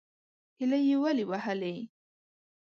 _هيلۍ 0.59 0.81
يې 0.89 0.97
ولې 1.03 1.23
وهلې؟ 1.29 1.75